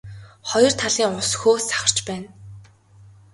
[0.49, 2.29] Хоёр талын ус хөөс сахарч байна.